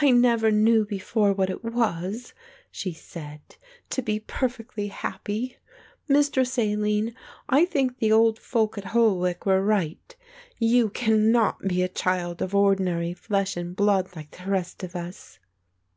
"I 0.00 0.12
never 0.12 0.52
knew 0.52 0.84
before 0.86 1.32
what 1.32 1.50
it 1.50 1.64
was," 1.64 2.34
she 2.70 2.92
said, 2.92 3.40
"to 3.90 4.00
be 4.00 4.20
perfectly 4.20 4.86
happy. 4.86 5.56
Mistress 6.06 6.56
Aline, 6.56 7.16
I 7.48 7.64
think 7.64 7.98
the 7.98 8.12
old 8.12 8.38
folk 8.38 8.78
at 8.78 8.84
Holwick 8.94 9.44
were 9.44 9.64
right. 9.64 10.14
You 10.56 10.88
cannot 10.90 11.66
be 11.66 11.82
a 11.82 11.88
child 11.88 12.42
of 12.42 12.54
ordinary 12.54 13.12
flesh 13.12 13.56
and 13.56 13.74
blood 13.74 14.14
like 14.14 14.30
the 14.30 14.48
rest 14.48 14.84
of 14.84 14.94
us." 14.94 15.40